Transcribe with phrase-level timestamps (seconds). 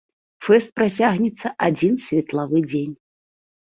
[0.47, 2.93] Фэст працягнецца адзін светлавы дзень.